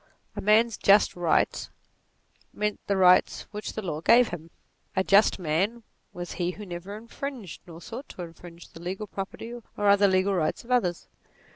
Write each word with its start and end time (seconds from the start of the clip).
A 0.35 0.41
man's 0.41 0.77
just 0.79 1.15
rights, 1.15 1.69
meant 2.51 2.79
the 2.87 2.97
rights 2.97 3.43
which 3.51 3.73
the 3.73 3.83
law 3.83 4.01
gave 4.01 4.29
him: 4.29 4.49
a 4.95 5.03
just 5.03 5.37
man, 5.37 5.83
was 6.11 6.31
he 6.31 6.49
who 6.49 6.65
never 6.65 6.97
infringed, 6.97 7.61
nor 7.67 7.83
sought 7.83 8.09
to 8.09 8.23
infringe, 8.23 8.69
the 8.69 8.81
legal 8.81 9.05
property 9.05 9.53
or 9.53 9.61
other 9.87 10.07
legal 10.07 10.33
rights 10.33 10.63
of 10.63 10.71
others. 10.71 11.07